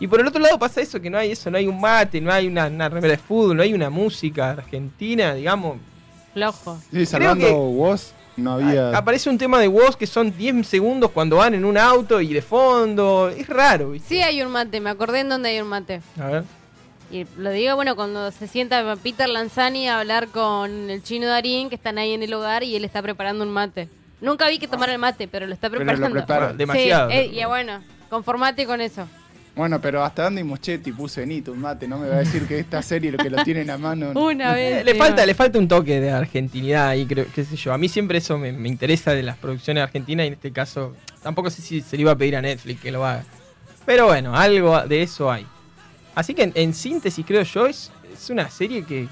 Y 0.00 0.06
por 0.06 0.20
el 0.20 0.26
otro 0.28 0.40
lado 0.40 0.58
pasa 0.58 0.80
eso, 0.80 0.98
que 0.98 1.10
no 1.10 1.18
hay 1.18 1.32
eso, 1.32 1.50
no 1.50 1.58
hay 1.58 1.66
un 1.66 1.78
mate, 1.78 2.18
no 2.22 2.32
hay 2.32 2.46
una, 2.46 2.66
una 2.68 2.88
remera 2.88 3.12
de 3.12 3.18
fútbol, 3.18 3.58
no 3.58 3.62
hay 3.62 3.74
una 3.74 3.90
música 3.90 4.52
argentina, 4.52 5.34
digamos. 5.34 5.76
Flojo. 6.32 6.78
Sí, 6.90 7.04
salvando 7.04 7.46
que- 7.46 7.52
vos, 7.52 8.12
no 8.36 8.52
había... 8.52 8.96
Aparece 8.96 9.30
un 9.30 9.38
tema 9.38 9.58
de 9.58 9.68
voz 9.68 9.96
que 9.96 10.06
son 10.06 10.36
10 10.36 10.66
segundos 10.66 11.10
cuando 11.10 11.36
van 11.36 11.54
en 11.54 11.64
un 11.64 11.76
auto 11.78 12.20
y 12.20 12.32
de 12.32 12.42
fondo, 12.42 13.28
es 13.28 13.48
raro, 13.48 13.90
¿viste? 13.92 14.08
Sí 14.08 14.22
hay 14.22 14.42
un 14.42 14.50
mate, 14.50 14.80
me 14.80 14.90
acordé 14.90 15.20
en 15.20 15.28
dónde 15.28 15.50
hay 15.50 15.60
un 15.60 15.68
mate. 15.68 16.00
A 16.20 16.26
ver. 16.26 16.44
Y 17.10 17.24
lo 17.38 17.50
digo, 17.50 17.76
bueno, 17.76 17.94
cuando 17.94 18.30
se 18.32 18.48
sienta 18.48 18.96
Peter 18.96 19.28
Lanzani 19.28 19.88
a 19.88 20.00
hablar 20.00 20.28
con 20.28 20.90
el 20.90 21.02
chino 21.02 21.26
Darín, 21.26 21.68
que 21.68 21.76
están 21.76 21.98
ahí 21.98 22.12
en 22.12 22.22
el 22.22 22.34
hogar 22.34 22.64
y 22.64 22.74
él 22.74 22.84
está 22.84 23.00
preparando 23.00 23.44
un 23.44 23.50
mate. 23.50 23.88
Nunca 24.20 24.48
vi 24.48 24.58
que 24.58 24.66
tomara 24.66 24.92
el 24.92 24.98
mate, 24.98 25.28
pero 25.28 25.46
lo 25.46 25.54
está 25.54 25.68
Pero 25.70 25.84
lo 25.84 25.86
preparando. 25.86 26.18
prepara. 26.18 26.46
Bueno, 26.46 26.58
demasiado. 26.58 27.10
Sí, 27.10 27.16
eh, 27.16 27.30
y 27.32 27.44
bueno, 27.44 27.80
conformate 28.10 28.66
con 28.66 28.80
eso. 28.80 29.06
Bueno, 29.56 29.80
pero 29.80 30.04
hasta 30.04 30.26
Andy 30.26 30.44
Muchetti 30.44 30.92
puso 30.92 31.20
Benito 31.20 31.50
un 31.50 31.60
mate, 31.60 31.88
no 31.88 31.96
me 31.96 32.08
va 32.08 32.16
a 32.16 32.18
decir 32.18 32.46
que 32.46 32.58
esta 32.58 32.82
serie 32.82 33.10
lo 33.10 33.16
que 33.16 33.30
lo 33.30 33.42
tiene 33.42 33.62
en 33.62 33.68
la 33.68 33.78
mano. 33.78 34.10
Una 34.14 34.52
vez. 34.52 34.84
Le 34.84 34.94
falta, 34.94 35.24
le 35.24 35.34
falta 35.34 35.58
un 35.58 35.66
toque 35.66 35.98
de 35.98 36.10
argentinidad 36.10 36.88
ahí, 36.88 37.06
creo, 37.06 37.24
qué 37.34 37.42
sé 37.42 37.56
yo. 37.56 37.72
A 37.72 37.78
mí 37.78 37.88
siempre 37.88 38.18
eso 38.18 38.36
me, 38.36 38.52
me 38.52 38.68
interesa 38.68 39.12
de 39.12 39.22
las 39.22 39.38
producciones 39.38 39.82
argentinas 39.82 40.24
y 40.24 40.26
en 40.26 40.32
este 40.34 40.52
caso 40.52 40.94
tampoco 41.22 41.48
sé 41.48 41.62
si 41.62 41.80
se 41.80 41.96
le 41.96 42.02
iba 42.02 42.12
a 42.12 42.16
pedir 42.16 42.36
a 42.36 42.42
Netflix 42.42 42.82
que 42.82 42.92
lo 42.92 43.04
haga. 43.06 43.24
Pero 43.86 44.06
bueno, 44.08 44.36
algo 44.36 44.78
de 44.86 45.02
eso 45.02 45.32
hay. 45.32 45.46
Así 46.14 46.34
que 46.34 46.42
en, 46.42 46.52
en 46.54 46.74
síntesis 46.74 47.24
creo 47.26 47.42
yo 47.42 47.66
es, 47.66 47.90
es 48.12 48.28
una 48.28 48.50
serie 48.50 48.82
que, 48.82 49.04
que 49.04 49.08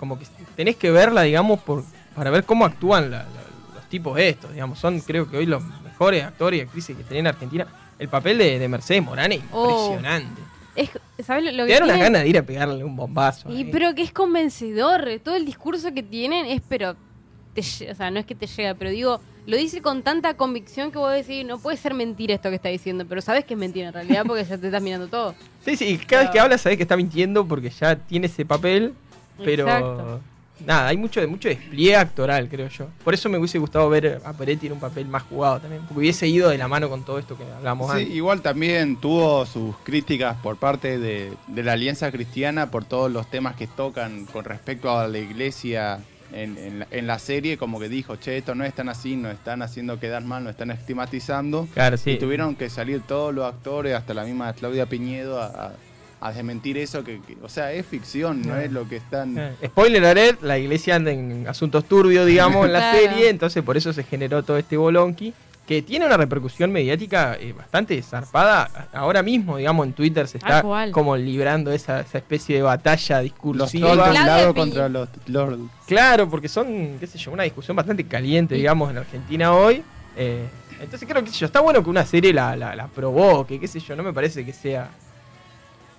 como 0.00 0.18
que 0.18 0.26
tenés 0.56 0.74
que 0.74 0.90
verla, 0.90 1.22
digamos, 1.22 1.60
por, 1.60 1.84
para 2.16 2.30
ver 2.30 2.42
cómo 2.42 2.64
actúan 2.64 3.12
la- 3.12 3.18
la- 3.18 3.74
los 3.76 3.88
tipos 3.88 4.18
estos, 4.18 4.52
digamos. 4.52 4.76
Son 4.80 4.98
creo 5.00 5.30
que 5.30 5.36
hoy 5.36 5.46
los 5.46 5.62
mejores 5.84 6.24
actores 6.24 6.58
y 6.58 6.62
actrices 6.62 6.96
que 6.96 7.04
tenía 7.04 7.20
en 7.20 7.26
Argentina. 7.28 7.66
El 7.98 8.08
papel 8.08 8.38
de, 8.38 8.58
de 8.58 8.68
Mercedes 8.68 9.02
Morán 9.02 9.32
es 9.32 9.40
Oh. 9.52 9.92
impresionante. 9.92 10.42
Es, 10.76 10.90
¿Sabes 11.24 11.44
lo, 11.44 11.52
lo 11.52 11.66
Te 11.66 11.72
que 11.72 11.74
dan 11.74 11.84
unas 11.84 11.98
ganas 12.00 12.22
de 12.22 12.28
ir 12.28 12.38
a 12.38 12.42
pegarle 12.42 12.82
un 12.82 12.96
bombazo. 12.96 13.48
Y 13.52 13.58
ahí. 13.58 13.64
pero 13.70 13.94
que 13.94 14.02
es 14.02 14.12
convencedor, 14.12 15.08
todo 15.22 15.36
el 15.36 15.44
discurso 15.46 15.94
que 15.94 16.02
tienen 16.02 16.46
es, 16.46 16.60
pero, 16.68 16.96
te 17.54 17.60
o 17.60 17.94
sea, 17.94 18.10
no 18.10 18.18
es 18.18 18.26
que 18.26 18.34
te 18.34 18.46
llega, 18.48 18.74
pero 18.74 18.90
digo, 18.90 19.20
lo 19.46 19.56
dice 19.56 19.80
con 19.80 20.02
tanta 20.02 20.34
convicción 20.34 20.90
que 20.90 20.98
vos 20.98 21.12
decís, 21.12 21.44
no 21.46 21.58
puede 21.58 21.76
ser 21.76 21.94
mentira 21.94 22.34
esto 22.34 22.48
que 22.48 22.56
está 22.56 22.70
diciendo, 22.70 23.04
pero 23.08 23.20
sabes 23.20 23.44
que 23.44 23.54
es 23.54 23.60
mentira 23.60 23.88
en 23.88 23.92
realidad 23.94 24.24
porque 24.26 24.44
ya 24.44 24.58
te 24.58 24.66
estás 24.66 24.82
mirando 24.82 25.06
todo. 25.06 25.34
Sí, 25.64 25.76
sí, 25.76 25.96
cada 25.98 26.22
vez 26.22 26.30
que 26.32 26.40
habla 26.40 26.58
sabes 26.58 26.76
que 26.76 26.82
está 26.82 26.96
mintiendo 26.96 27.46
porque 27.46 27.70
ya 27.70 27.94
tiene 27.94 28.26
ese 28.26 28.44
papel, 28.44 28.94
pero 29.44 29.64
Exacto. 29.64 30.20
Nada, 30.64 30.88
hay 30.88 30.96
mucho, 30.96 31.26
mucho 31.28 31.48
despliegue 31.48 31.96
actoral, 31.96 32.48
creo 32.48 32.68
yo. 32.68 32.86
Por 33.02 33.14
eso 33.14 33.28
me 33.28 33.38
hubiese 33.38 33.58
gustado 33.58 33.88
ver 33.88 34.20
a 34.24 34.32
Peretti 34.32 34.66
en 34.66 34.72
un 34.74 34.80
papel 34.80 35.06
más 35.06 35.22
jugado 35.24 35.60
también, 35.60 35.82
porque 35.82 35.98
hubiese 36.00 36.26
ido 36.28 36.48
de 36.50 36.58
la 36.58 36.68
mano 36.68 36.88
con 36.88 37.04
todo 37.04 37.18
esto 37.18 37.36
que 37.36 37.44
hablamos 37.56 37.90
Sí, 37.92 37.98
antes. 38.02 38.14
igual 38.14 38.40
también 38.42 38.96
tuvo 38.96 39.44
sus 39.46 39.76
críticas 39.78 40.36
por 40.42 40.56
parte 40.56 40.98
de, 40.98 41.32
de 41.48 41.62
la 41.62 41.72
Alianza 41.72 42.10
Cristiana 42.12 42.70
por 42.70 42.84
todos 42.84 43.10
los 43.10 43.28
temas 43.30 43.56
que 43.56 43.66
tocan 43.66 44.26
con 44.26 44.44
respecto 44.44 44.96
a 44.96 45.08
la 45.08 45.18
iglesia 45.18 46.00
en, 46.32 46.58
en 46.58 46.78
la, 46.80 46.86
en 46.90 47.06
la 47.06 47.18
serie, 47.20 47.56
como 47.58 47.78
que 47.78 47.88
dijo, 47.88 48.16
che, 48.16 48.36
esto 48.38 48.54
no 48.56 48.64
es 48.64 48.74
tan 48.74 48.88
así, 48.88 49.14
nos 49.14 49.32
están 49.34 49.62
haciendo 49.62 50.00
quedar 50.00 50.24
mal, 50.24 50.42
nos 50.42 50.50
están 50.52 50.70
estigmatizando. 50.72 51.68
Claro, 51.74 51.96
sí. 51.96 52.12
Y 52.12 52.18
tuvieron 52.18 52.56
que 52.56 52.70
salir 52.70 53.02
todos 53.02 53.32
los 53.34 53.44
actores, 53.46 53.94
hasta 53.94 54.14
la 54.14 54.24
misma 54.24 54.52
Claudia 54.52 54.86
Piñedo, 54.86 55.40
a, 55.40 55.46
a- 55.46 55.72
a 56.24 56.32
desmentir 56.32 56.78
eso, 56.78 57.04
que, 57.04 57.20
que- 57.20 57.36
o 57.42 57.48
sea, 57.50 57.70
es 57.72 57.84
ficción, 57.84 58.40
no, 58.40 58.54
No. 58.54 58.56
es 58.60 58.72
lo 58.72 58.88
que 58.88 58.96
están... 58.96 59.36
Eh, 59.36 59.52
Spoiler 59.66 60.02
alert, 60.06 60.42
la 60.42 60.58
iglesia 60.58 60.96
anda 60.96 61.10
en 61.10 61.46
asuntos 61.46 61.84
turbios, 61.84 62.26
digamos, 62.26 62.64
en 62.64 62.72
la 62.72 62.78
Claro. 62.90 62.98
serie, 62.98 63.28
entonces 63.28 63.62
por 63.62 63.76
eso 63.76 63.92
se 63.92 64.04
generó 64.04 64.42
todo 64.42 64.56
este 64.56 64.78
bolonqui, 64.78 65.34
que 65.66 65.82
tiene 65.82 66.06
una 66.06 66.16
repercusión 66.16 66.72
mediática 66.72 67.36
eh, 67.38 67.52
bastante 67.52 68.00
zarpada. 68.02 68.88
Ahora 68.94 69.22
mismo, 69.22 69.58
digamos, 69.58 69.86
en 69.86 69.92
Twitter 69.92 70.26
se 70.26 70.38
está 70.38 70.62
como 70.92 71.14
librando 71.16 71.72
esa, 71.72 72.00
esa 72.00 72.16
especie 72.18 72.56
de 72.56 72.62
batalla 72.62 73.16
Los 73.16 73.24
discursiva. 73.24 73.92
trolls 73.92 74.04
de 74.04 74.08
un 74.10 74.14
Claudia 74.14 74.26
lado 74.26 74.54
contra 74.54 74.88
los, 74.88 75.08
los- 75.26 75.58
Claro, 75.86 76.28
porque 76.30 76.48
son, 76.48 76.96
qué 76.98 77.06
sé 77.06 77.18
yo, 77.18 77.32
una 77.32 77.42
discusión 77.42 77.76
bastante 77.76 78.04
caliente, 78.04 78.54
digamos, 78.54 78.90
en 78.90 78.96
Argentina 78.98 79.52
hoy. 79.54 79.82
Eh, 80.16 80.46
entonces 80.80 81.06
creo 81.06 81.22
que 81.22 81.26
qué 81.28 81.32
sé 81.34 81.40
yo, 81.40 81.46
está 81.46 81.60
bueno 81.60 81.82
que 81.84 81.90
una 81.90 82.06
serie 82.06 82.32
la, 82.32 82.56
la, 82.56 82.74
la 82.74 82.86
provoque, 82.86 83.60
qué 83.60 83.68
sé 83.68 83.78
yo, 83.80 83.94
no 83.94 84.02
me 84.02 84.12
parece 84.14 84.42
que 84.44 84.52
sea... 84.54 84.88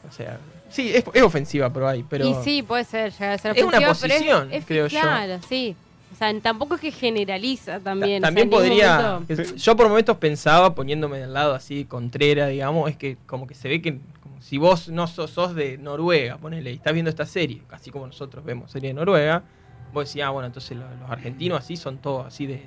O 0.08 0.12
sea, 0.12 0.40
sí, 0.70 0.92
es, 0.94 1.04
es 1.14 1.22
ofensiva, 1.24 1.72
pero 1.72 1.88
hay, 1.88 2.04
pero... 2.04 2.26
Y 2.28 2.34
sí, 2.44 2.64
puede 2.64 2.84
ser, 2.84 3.12
llegar 3.12 3.32
a 3.32 3.38
ser 3.38 3.58
Es 3.58 3.64
una 3.64 3.80
posición, 3.88 4.52
es, 4.52 4.66
creo 4.66 4.88
yo. 4.88 5.00
Claro, 5.00 5.40
sí. 5.48 5.76
O 6.14 6.18
sea, 6.18 6.34
tampoco 6.40 6.76
es 6.76 6.82
que 6.82 6.92
generaliza 6.92 7.80
también. 7.82 8.22
Ta- 8.22 8.30
o 8.30 8.32
sea, 8.32 8.42
También 8.42 8.50
podría. 8.50 9.20
momento- 9.28 9.56
Yo 9.56 9.76
por 9.76 9.90
momentos 9.90 10.16
pensaba, 10.18 10.74
poniéndome 10.74 11.20
del 11.20 11.34
lado 11.34 11.54
así, 11.54 11.84
contrera, 11.84 12.48
digamos, 12.48 12.90
es 12.90 12.96
que 12.96 13.18
como 13.26 13.48
que 13.48 13.54
se 13.54 13.68
ve 13.68 13.82
que 13.82 14.00
como 14.22 14.42
si 14.42 14.58
vos 14.58 14.88
no 14.88 15.08
sos, 15.08 15.32
sos 15.32 15.56
de 15.56 15.78
Noruega, 15.78 16.38
ponele, 16.38 16.72
y 16.72 16.76
estás 16.76 16.94
viendo 16.94 17.10
esta 17.10 17.26
serie, 17.26 17.62
así 17.70 17.92
como 17.92 18.08
nosotros 18.08 18.46
vemos 18.46 18.72
serie 18.72 18.90
de 18.90 18.94
Noruega, 18.94 19.44
vos 19.96 20.08
decís, 20.08 20.22
ah, 20.24 20.30
bueno, 20.30 20.46
entonces 20.48 20.78
lo- 20.78 20.88
los, 21.00 21.10
argentinos 21.10 21.58
así 21.60 21.76
son 21.78 21.98
todos 21.98 22.28
así 22.28 22.46
de, 22.46 22.64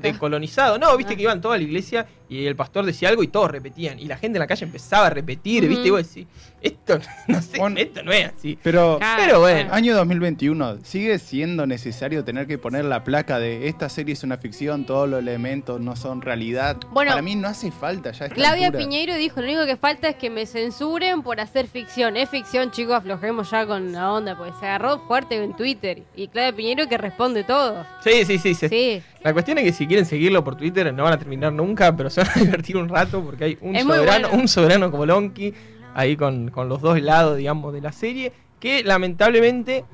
de- 0.00 0.18
colonizados. 0.18 0.78
No, 0.80 0.96
viste 0.96 1.12
Ah. 1.12 1.16
que 1.16 1.22
iban 1.22 1.40
todos 1.40 1.54
a 1.54 1.58
la 1.58 1.64
iglesia 1.64 2.06
y 2.28 2.46
el 2.46 2.56
pastor 2.56 2.84
decía 2.86 3.08
algo 3.10 3.22
y 3.22 3.28
todos 3.28 3.50
repetían. 3.50 3.98
Y 4.00 4.06
la 4.06 4.16
gente 4.16 4.38
en 4.38 4.40
la 4.40 4.46
calle 4.46 4.64
empezaba 4.64 5.06
a 5.06 5.10
repetir, 5.10 5.68
viste, 5.68 5.88
y 5.88 5.90
vos 5.90 6.08
decís, 6.08 6.26
esto 6.60 6.98
no 7.28 7.40
sé, 7.42 7.58
Bueno. 7.58 7.78
esto 7.78 8.02
no 8.02 8.10
es 8.12 8.26
así. 8.32 8.58
Pero 8.62 8.96
Claro, 8.98 9.22
Pero 9.24 9.40
bueno. 9.40 9.60
claro. 9.60 9.74
año 9.74 9.94
2021, 9.96 10.78
¿sigue 10.82 11.18
siendo 11.18 11.66
necesario 11.66 12.24
tener 12.24 12.46
que 12.46 12.56
poner 12.58 12.84
la 12.86 13.04
placa 13.04 13.38
de 13.38 13.68
esta 13.68 13.88
serie 13.88 14.14
es 14.14 14.22
una 14.24 14.38
ficción, 14.38 14.86
todos 14.86 15.08
los 15.08 15.20
elementos 15.20 15.80
no 15.80 15.94
son 15.94 16.22
realidad? 16.22 16.78
Bueno, 16.90 17.10
Para 17.10 17.22
mí 17.22 17.36
no 17.36 17.48
hace 17.48 17.70
falta 17.70 18.12
ya. 18.12 18.28
Claudia 18.30 18.66
altura. 18.68 18.84
Piñeiro 18.84 19.14
dijo, 19.16 19.40
lo 19.40 19.46
único 19.46 19.66
que 19.66 19.76
falta 19.76 20.08
es 20.08 20.16
que 20.16 20.30
me 20.30 20.46
censuren 20.46 21.22
por 21.22 21.38
hacer 21.40 21.66
ficción. 21.66 22.16
Es 22.16 22.30
ficción, 22.30 22.70
chicos, 22.70 22.94
aflojemos 22.96 23.50
ya 23.50 23.66
con 23.66 23.92
la 23.92 24.10
onda, 24.12 24.36
porque 24.38 24.52
se 24.58 24.66
agarró 24.66 25.00
fuerte 25.06 25.36
en 25.42 25.54
Twitter. 25.54 26.02
Y 26.16 26.28
Claudia 26.28 26.52
Piñeiro 26.54 26.61
que 26.88 26.98
responde 26.98 27.44
todo. 27.44 27.84
Sí, 28.02 28.24
sí, 28.24 28.38
sí. 28.38 28.54
Sí, 28.54 29.02
La 29.22 29.32
cuestión 29.32 29.58
es 29.58 29.64
que 29.64 29.72
si 29.72 29.86
quieren 29.86 30.06
seguirlo 30.06 30.42
por 30.44 30.56
Twitter 30.56 30.92
no 30.94 31.04
van 31.04 31.12
a 31.14 31.18
terminar 31.18 31.52
nunca, 31.52 31.94
pero 31.96 32.08
se 32.10 32.22
van 32.22 32.30
a 32.34 32.40
divertir 32.40 32.76
un 32.76 32.88
rato 32.88 33.22
porque 33.22 33.44
hay 33.44 33.58
un 33.60 33.76
Es 33.76 33.82
soberano, 33.84 34.28
bueno. 34.28 34.42
un 34.42 34.48
soberano 34.48 34.90
como 34.90 35.06
Lonky 35.06 35.52
ahí 35.94 36.16
con, 36.16 36.50
con 36.50 36.68
los 36.68 36.80
dos 36.80 37.00
lados, 37.02 37.36
digamos, 37.36 37.72
de 37.74 37.80
la 37.80 37.92
serie, 37.92 38.32
que 38.60 38.82
lamentablemente, 38.82 39.84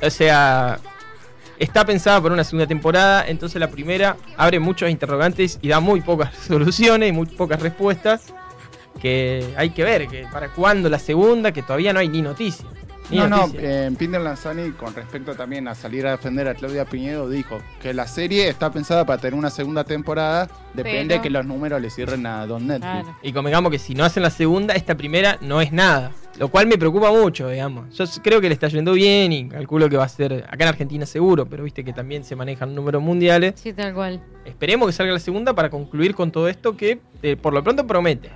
o 0.00 0.10
sea, 0.10 0.78
está 1.58 1.84
pensada 1.84 2.20
por 2.22 2.32
una 2.32 2.44
segunda 2.44 2.66
temporada, 2.66 3.26
entonces 3.26 3.60
la 3.60 3.68
primera 3.68 4.16
abre 4.36 4.58
muchos 4.60 4.88
interrogantes 4.88 5.58
y 5.60 5.68
da 5.68 5.80
muy 5.80 6.00
pocas 6.00 6.34
soluciones 6.46 7.08
y 7.10 7.12
muy 7.12 7.26
pocas 7.26 7.60
respuestas, 7.60 8.32
que 9.00 9.44
hay 9.56 9.70
que 9.70 9.84
ver, 9.84 10.08
que 10.08 10.26
para 10.32 10.48
cuándo 10.48 10.88
la 10.88 10.98
segunda, 10.98 11.52
que 11.52 11.62
todavía 11.62 11.92
no 11.92 12.00
hay 12.00 12.08
ni 12.08 12.22
noticia. 12.22 12.66
No, 13.10 13.26
no, 13.26 13.50
eh, 13.54 13.90
Pinder 13.98 14.20
Lanzani, 14.20 14.72
con 14.72 14.94
respecto 14.94 15.34
también 15.34 15.66
a 15.68 15.74
salir 15.74 16.06
a 16.06 16.12
defender 16.12 16.46
a 16.48 16.54
Claudia 16.54 16.84
Piñedo, 16.84 17.28
dijo 17.28 17.58
que 17.80 17.94
la 17.94 18.06
serie 18.06 18.48
está 18.48 18.70
pensada 18.70 19.06
para 19.06 19.20
tener 19.20 19.34
una 19.34 19.50
segunda 19.50 19.84
temporada, 19.84 20.48
depende 20.74 21.14
Pero- 21.14 21.22
que 21.22 21.30
los 21.30 21.46
números 21.46 21.80
le 21.80 21.90
cierren 21.90 22.26
a 22.26 22.46
Don 22.46 22.66
Netflix. 22.66 22.90
claro. 23.04 23.16
Y 23.22 23.32
convengamos 23.32 23.72
que 23.72 23.78
si 23.78 23.94
no 23.94 24.04
hacen 24.04 24.22
la 24.22 24.30
segunda, 24.30 24.74
esta 24.74 24.96
primera 24.96 25.38
no 25.40 25.60
es 25.60 25.72
nada. 25.72 26.12
Lo 26.38 26.48
cual 26.48 26.66
me 26.68 26.78
preocupa 26.78 27.10
mucho, 27.10 27.48
digamos. 27.48 27.96
Yo 27.96 28.04
creo 28.22 28.40
que 28.40 28.48
le 28.48 28.54
está 28.54 28.68
yendo 28.68 28.92
bien 28.92 29.32
y 29.32 29.48
calculo 29.48 29.88
que 29.88 29.96
va 29.96 30.04
a 30.04 30.08
ser 30.08 30.44
acá 30.48 30.64
en 30.64 30.68
Argentina 30.68 31.04
seguro, 31.04 31.46
pero 31.46 31.64
viste 31.64 31.82
que 31.84 31.92
también 31.92 32.22
se 32.24 32.36
manejan 32.36 32.74
números 32.74 33.02
mundiales. 33.02 33.54
Sí, 33.56 33.72
tal 33.72 33.92
cual. 33.92 34.20
Esperemos 34.44 34.86
que 34.86 34.92
salga 34.92 35.12
la 35.14 35.18
segunda 35.18 35.52
para 35.54 35.68
concluir 35.68 36.14
con 36.14 36.30
todo 36.30 36.48
esto 36.48 36.76
que 36.76 37.00
eh, 37.22 37.36
por 37.36 37.52
lo 37.54 37.64
pronto 37.64 37.86
promete. 37.86 38.30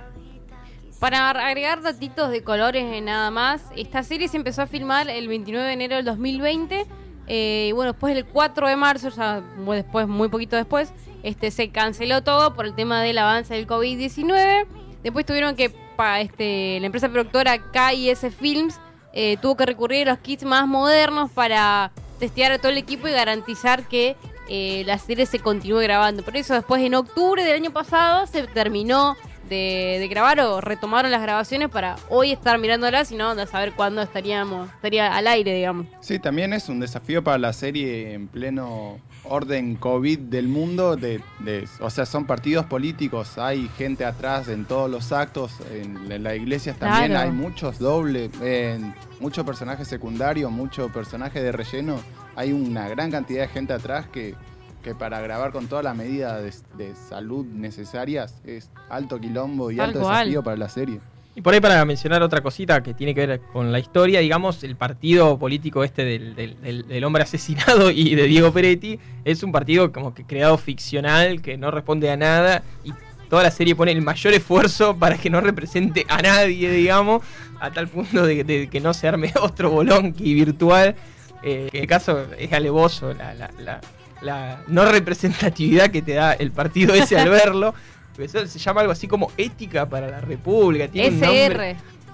Para 1.03 1.31
agregar 1.31 1.81
datitos 1.81 2.31
de 2.31 2.45
colores 2.45 2.85
en 2.85 3.03
nada 3.03 3.29
más, 3.29 3.61
esta 3.75 4.03
serie 4.03 4.29
se 4.29 4.37
empezó 4.37 4.61
a 4.61 4.67
filmar 4.67 5.09
el 5.09 5.27
29 5.27 5.67
de 5.67 5.73
enero 5.73 5.97
del 5.97 6.05
2020. 6.05 6.85
eh, 7.27 7.65
y 7.67 7.71
bueno, 7.73 7.91
después 7.91 8.15
el 8.15 8.23
4 8.23 8.69
de 8.69 8.75
marzo, 8.77 9.09
ya 9.09 9.41
muy 9.57 9.75
después, 9.75 10.07
muy 10.07 10.29
poquito 10.29 10.55
después, 10.55 10.93
este 11.21 11.51
se 11.51 11.71
canceló 11.71 12.23
todo 12.23 12.55
por 12.55 12.65
el 12.65 12.73
tema 12.73 13.01
del 13.01 13.17
avance 13.17 13.53
del 13.53 13.67
COVID-19. 13.67 14.65
Después 15.03 15.25
tuvieron 15.25 15.57
que, 15.57 15.75
este, 16.21 16.79
la 16.79 16.85
empresa 16.85 17.09
productora 17.09 17.57
KIS 17.57 18.33
Films 18.39 18.79
eh, 19.11 19.35
tuvo 19.41 19.57
que 19.57 19.65
recurrir 19.65 20.07
a 20.07 20.13
los 20.13 20.21
kits 20.21 20.45
más 20.45 20.69
modernos 20.69 21.29
para 21.31 21.91
testear 22.17 22.53
a 22.53 22.59
todo 22.59 22.71
el 22.71 22.77
equipo 22.77 23.09
y 23.09 23.11
garantizar 23.11 23.89
que 23.89 24.15
eh, 24.47 24.83
la 24.85 24.97
serie 24.97 25.25
se 25.25 25.39
continúe 25.39 25.79
grabando. 25.79 26.23
Por 26.23 26.37
eso 26.37 26.53
después 26.53 26.81
en 26.81 26.95
octubre 26.95 27.43
del 27.43 27.55
año 27.55 27.71
pasado 27.71 28.25
se 28.25 28.43
terminó 28.47 29.17
de, 29.49 29.97
de 29.99 30.07
grabar 30.07 30.39
o 30.39 30.61
retomaron 30.61 31.11
las 31.11 31.21
grabaciones 31.21 31.69
para 31.69 31.95
hoy 32.09 32.31
estar 32.31 32.57
mirándolas 32.59 33.11
y 33.11 33.15
no 33.15 33.29
a 33.31 33.45
saber 33.47 33.73
cuándo 33.73 34.01
estaríamos 34.01 34.69
estaría 34.69 35.15
al 35.15 35.27
aire, 35.27 35.53
digamos. 35.53 35.87
Sí, 36.01 36.19
también 36.19 36.53
es 36.53 36.69
un 36.69 36.79
desafío 36.79 37.23
para 37.23 37.37
la 37.37 37.53
serie 37.53 38.13
en 38.13 38.27
pleno 38.27 38.99
orden 39.25 39.75
COVID 39.75 40.19
del 40.19 40.47
mundo. 40.47 40.95
De, 40.95 41.21
de- 41.39 41.67
o 41.79 41.89
sea, 41.89 42.05
son 42.05 42.25
partidos 42.25 42.65
políticos, 42.65 43.37
hay 43.37 43.69
gente 43.77 44.05
atrás 44.05 44.47
en 44.47 44.65
todos 44.65 44.89
los 44.89 45.11
actos, 45.11 45.51
en, 45.71 46.09
la- 46.09 46.19
las 46.19 46.35
iglesias 46.35 46.77
también 46.77 47.11
Claro. 47.11 47.29
hay 47.29 47.35
muchos 47.35 47.79
dobles, 47.79 48.29
en- 48.41 48.93
muchos 49.19 49.45
personajes 49.45 49.87
secundarios, 49.87 50.51
muchos 50.51 50.91
personajes 50.91 51.41
de 51.41 51.51
relleno. 51.51 51.99
Hay 52.35 52.51
una 52.51 52.87
gran 52.89 53.11
cantidad 53.11 53.41
de 53.43 53.47
gente 53.47 53.73
atrás 53.73 54.07
que, 54.07 54.35
que 54.83 54.93
para 54.93 55.19
grabar 55.21 55.51
con 55.51 55.67
todas 55.67 55.83
las 55.83 55.95
medidas 55.95 56.41
de, 56.77 56.85
de 56.85 56.95
salud 56.95 57.45
necesarias 57.45 58.35
es 58.45 58.69
alto 58.89 59.19
quilombo 59.19 59.71
y 59.71 59.77
Tal 59.77 59.87
alto 59.89 60.01
cual. 60.01 60.19
desafío 60.25 60.43
para 60.43 60.57
la 60.57 60.69
serie. 60.69 60.99
Y 61.35 61.41
por 61.41 61.53
ahí 61.55 61.59
para 61.59 61.83
mencionar 61.85 62.21
otra 62.21 62.41
cosita 62.41 62.83
que 62.83 62.93
tiene 62.93 63.15
que 63.15 63.25
ver 63.25 63.41
con 63.51 63.71
la 63.71 63.79
historia, 63.79 64.19
digamos, 64.19 64.63
el 64.63 64.75
partido 64.75 65.39
político 65.39 65.83
este 65.83 66.05
del, 66.05 66.35
del- 66.35 66.61
del- 66.61 66.87
del 66.87 67.03
hombre 67.03 67.23
asesinado 67.23 67.89
y 67.89 68.13
de 68.13 68.23
Diego 68.27 68.51
Peretti 68.53 68.99
es 69.25 69.41
un 69.41 69.51
partido 69.51 69.91
como 69.91 70.13
que 70.13 70.25
creado 70.25 70.57
ficcional, 70.59 71.41
que 71.41 71.57
no 71.57 71.71
responde 71.71 72.11
a 72.11 72.17
nada 72.17 72.61
y 72.83 72.93
toda 73.29 73.41
la 73.41 73.49
serie 73.49 73.75
pone 73.75 73.91
el 73.93 74.03
mayor 74.03 74.33
esfuerzo 74.35 74.95
para 74.95 75.17
que 75.17 75.31
no 75.31 75.41
represente 75.41 76.05
a 76.07 76.21
nadie, 76.21 76.69
digamos, 76.69 77.23
a 77.59 77.71
tal 77.71 77.87
punto 77.87 78.27
de, 78.27 78.43
de 78.43 78.67
que 78.67 78.79
no 78.79 78.93
se 78.93 79.07
arme 79.07 79.33
otro 79.41 79.71
bolonqui 79.71 80.35
virtual. 80.35 80.95
Eh, 81.41 81.67
en 81.73 81.81
el 81.81 81.87
caso 81.87 82.27
es 82.37 82.53
alevoso 82.53 83.11
la, 83.15 83.33
la- 83.33 83.49
la- 83.59 83.81
la 84.23 84.61
no 84.67 84.85
representatividad 84.91 85.89
que 85.91 86.01
te 86.01 86.13
da 86.13 86.33
el 86.33 86.51
partido 86.51 86.93
ese 86.93 87.17
al 87.19 87.29
verlo. 87.29 87.73
Eso 88.17 88.45
se 88.45 88.59
llama 88.59 88.81
algo 88.81 88.93
así 88.93 89.07
como 89.07 89.31
ética 89.37 89.87
para 89.87 90.07
la 90.07 90.21
república. 90.21 90.87
Tiene 90.87 91.09
un 91.09 91.19
nombre- 91.19 91.71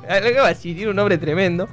SR. 0.08 0.28
algo 0.28 0.42
así, 0.44 0.74
tiene 0.74 0.90
un 0.92 0.96
nombre 0.96 1.18
tremendo. 1.18 1.68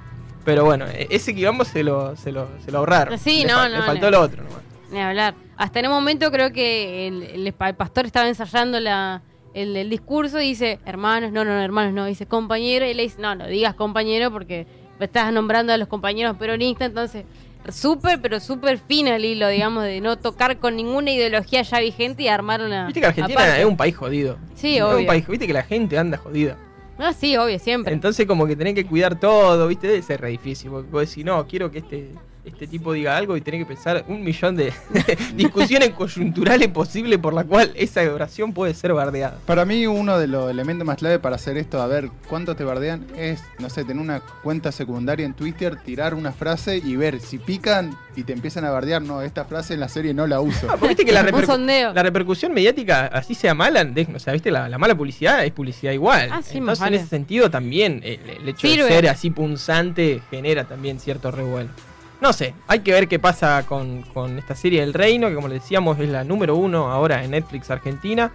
Pero 0.45 0.65
bueno, 0.65 0.87
e- 0.87 1.09
ese 1.11 1.35
quilombo 1.35 1.65
se 1.65 1.83
lo, 1.83 2.17
se 2.17 2.31
lo, 2.33 2.49
se 2.65 2.71
lo 2.71 2.79
ahorraron. 2.79 3.19
Sí, 3.19 3.43
le, 3.43 3.53
no, 3.53 3.69
no, 3.69 3.79
le 3.79 3.83
faltó 3.83 4.07
no. 4.07 4.11
lo 4.13 4.21
otro 4.23 4.43
nomás. 4.45 4.61
Ni 4.91 5.01
hablar. 5.01 5.35
Hasta 5.57 5.81
en 5.81 5.87
un 5.87 5.93
momento 5.93 6.31
creo 6.31 6.53
que 6.53 7.09
el, 7.09 7.23
el 7.23 7.53
pastor 7.53 8.07
estaba 8.07 8.29
ensayando 8.29 8.79
la, 8.79 9.23
el, 9.55 9.77
el 9.77 9.91
discurso 9.91 10.41
y 10.41 10.49
dice, 10.49 10.79
hermanos, 10.87 11.33
no, 11.33 11.45
no, 11.45 11.53
no, 11.55 11.63
hermanos, 11.63 11.93
no, 11.95 12.05
dice 12.07 12.27
compañero, 12.27 12.87
y 12.87 12.95
le 12.95 13.03
dice, 13.05 13.21
no, 13.21 13.35
no 13.35 13.47
digas 13.49 13.75
compañero 13.75 14.31
porque 14.31 14.67
estás 15.01 15.33
nombrando 15.33 15.73
a 15.73 15.77
los 15.79 15.89
compañeros 15.89 16.37
peronistas, 16.37 16.89
entonces, 16.89 17.25
súper, 17.73 18.21
pero 18.21 18.41
súper 18.41 18.79
fino 18.79 19.11
el 19.11 19.25
hilo, 19.25 19.49
digamos, 19.49 19.85
de 19.85 20.01
no 20.01 20.17
tocar 20.17 20.57
con 20.59 20.77
ninguna 20.77 21.11
ideología 21.11 21.63
ya 21.63 21.81
vigente 21.81 22.23
y 22.25 22.29
armar 22.29 22.63
una... 22.63 22.87
Viste 22.87 23.01
que 23.01 23.07
Argentina 23.07 23.41
aparte. 23.41 23.61
es 23.61 23.67
un 23.67 23.77
país 23.77 23.97
jodido. 23.97 24.37
Sí, 24.55 24.77
Es 24.77 24.83
un 24.85 24.95
obvio. 24.95 25.07
país, 25.07 25.27
viste 25.27 25.47
que 25.47 25.53
la 25.53 25.63
gente 25.63 25.99
anda 25.99 26.17
jodida. 26.19 26.57
No, 26.99 27.13
sí, 27.13 27.37
obvio, 27.37 27.59
siempre. 27.59 27.93
Entonces 27.93 28.27
como 28.27 28.47
que 28.47 28.57
tenés 28.57 28.75
que 28.75 28.87
cuidar 28.87 29.21
todo, 29.21 29.69
viste, 29.69 29.87
debe 29.87 30.03
ser 30.03 30.21
re 30.21 30.31
difícil. 30.31 30.71
Porque 30.71 30.91
vos 30.91 31.09
decís, 31.09 31.25
no, 31.25 31.47
quiero 31.47 31.71
que 31.71 31.79
este, 31.81 32.11
este 32.47 32.67
tipo 32.67 32.93
diga 32.93 33.17
algo 33.17 33.37
y 33.37 33.41
tenés 33.41 33.61
que 33.61 33.67
pensar 33.67 34.05
un 34.09 34.23
millón 34.25 34.57
de 34.57 34.73
discusiones 35.35 35.91
coyunturales 35.91 36.69
posibles 36.69 37.19
por 37.19 37.35
la 37.35 37.45
cual 37.45 37.73
esa 37.75 38.03
oración 38.13 38.53
puede 38.53 38.73
ser 38.75 38.93
bardeada. 38.93 39.39
Para 39.47 39.65
mí 39.65 39.87
uno 39.87 40.19
de 40.19 40.27
los 40.27 40.51
elementos 40.51 40.87
más 40.87 40.97
clave 40.97 41.19
para 41.19 41.37
hacer 41.37 41.57
esto, 41.57 41.81
a 41.83 41.87
ver 41.87 42.09
cuánto 42.29 42.57
te 42.57 42.65
bardean, 42.65 43.07
es, 43.17 43.43
no 43.59 43.69
sé, 43.71 43.85
tener 43.85 44.03
una 44.03 44.21
cuenta 44.43 44.73
secundaria 44.73 45.27
en 45.27 45.35
Twitter, 45.35 45.77
tirar 45.77 46.15
una 46.15 46.33
frase 46.33 46.79
y 46.85 46.97
ver 46.97 47.21
si 47.21 47.39
pican 47.39 47.97
y 48.15 48.23
te 48.23 48.33
empiezan 48.33 48.65
a 48.65 48.71
bardear, 48.71 49.03
no, 49.03 49.21
esta 49.23 49.45
frase 49.45 49.75
en 49.75 49.81
la 49.81 49.89
serie 49.89 50.15
no 50.15 50.27
la 50.27 50.41
uso. 50.41 50.67
Ah, 50.71 50.73
porque 50.79 50.89
viste 50.89 51.05
que 51.05 51.13
la, 51.13 51.23
repercu- 51.25 51.93
repercusión 52.03 52.53
mediática, 52.53 53.07
así 53.07 53.35
sea 53.35 53.55
mala, 53.55 53.85
de- 53.85 54.09
o 54.15 54.19
sea, 54.19 54.33
viste, 54.33 54.51
la, 54.51 54.69
la 54.69 54.79
mala 54.79 54.95
publicidad 54.95 55.45
es 55.45 55.53
publicidad 55.53 55.93
igual. 55.93 56.29
Ah, 56.33 56.43
sí, 56.43 56.61
más 56.61 56.79
Entonces, 56.79 56.87
en 56.89 56.95
ese 56.95 57.07
sentido, 57.09 57.51
también 57.51 58.01
el, 58.05 58.21
el 58.43 58.49
hecho 58.49 58.67
Sirve. 58.67 58.85
de 58.85 58.89
ser 58.91 59.09
así 59.09 59.31
punzante 59.31 60.23
genera 60.31 60.65
también 60.65 60.99
cierto 61.01 61.31
revuelo. 61.31 61.71
No 62.21 62.33
sé, 62.33 62.55
hay 62.67 62.81
que 62.81 62.93
ver 62.93 63.09
qué 63.09 63.19
pasa 63.19 63.65
con, 63.69 64.03
con 64.15 64.39
esta 64.39 64.55
serie 64.55 64.81
del 64.81 64.95
Reino, 64.95 65.29
que 65.29 65.35
como 65.35 65.49
le 65.49 65.55
decíamos 65.55 65.99
es 66.01 66.09
la 66.09 66.25
número 66.25 66.57
uno 66.57 66.91
ahora 66.91 67.23
en 67.23 67.31
Netflix 67.33 67.71
Argentina. 67.71 68.31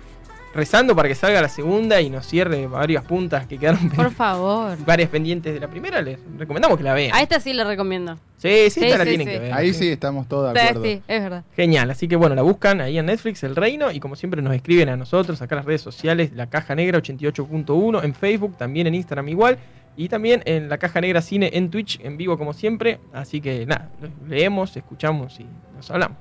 rezando 0.53 0.93
para 0.95 1.07
que 1.07 1.15
salga 1.15 1.41
la 1.41 1.47
segunda 1.47 2.01
y 2.01 2.09
nos 2.09 2.25
cierre 2.27 2.67
varias 2.67 3.05
puntas 3.05 3.47
que 3.47 3.57
quedaron 3.57 3.89
Por 3.89 4.11
favor. 4.11 4.77
varias 4.85 5.09
pendientes 5.09 5.53
de 5.53 5.59
la 5.61 5.67
primera. 5.69 6.01
Les 6.01 6.19
recomendamos 6.37 6.77
que 6.77 6.83
la 6.83 6.93
vean. 6.93 7.15
A 7.15 7.21
esta 7.21 7.39
sí 7.39 7.53
le 7.53 7.63
recomiendo. 7.63 8.17
Sí, 8.37 8.69
sí, 8.69 8.81
Sí, 8.81 8.85
esta 8.85 8.97
la 8.97 9.03
sí, 9.05 9.09
tienen 9.11 9.27
sí. 9.27 9.33
que 9.33 9.39
ver. 9.39 9.53
Ahí 9.53 9.73
sí 9.73 9.87
estamos 9.89 10.27
todos 10.27 10.53
de 10.53 10.59
acuerdo. 10.59 10.83
sí, 10.83 11.01
es 11.07 11.21
verdad. 11.23 11.43
Genial, 11.55 11.89
así 11.89 12.07
que 12.09 12.15
bueno, 12.17 12.35
la 12.35 12.41
buscan 12.41 12.81
ahí 12.81 12.97
en 12.97 13.05
Netflix, 13.05 13.43
El 13.43 13.55
Reino, 13.55 13.91
y 13.91 13.99
como 14.01 14.15
siempre 14.15 14.41
nos 14.41 14.53
escriben 14.53 14.89
a 14.89 14.97
nosotros 14.97 15.41
acá 15.41 15.55
en 15.55 15.57
las 15.57 15.65
redes 15.65 15.81
sociales, 15.81 16.31
La 16.35 16.47
Caja 16.49 16.75
Negra 16.75 16.99
88.1, 16.99 18.03
en 18.03 18.13
Facebook, 18.13 18.57
también 18.57 18.87
en 18.87 18.95
Instagram 18.95 19.29
igual, 19.29 19.57
y 19.95 20.09
también 20.09 20.41
en 20.45 20.69
La 20.69 20.77
Caja 20.77 21.01
Negra 21.01 21.21
Cine 21.21 21.51
en 21.53 21.69
Twitch, 21.69 21.99
en 22.01 22.17
vivo 22.17 22.37
como 22.37 22.53
siempre, 22.53 22.99
así 23.13 23.41
que 23.41 23.65
nada, 23.65 23.91
leemos, 24.27 24.75
escuchamos 24.77 25.39
y 25.39 25.45
nos 25.75 25.89
hablamos. 25.91 26.17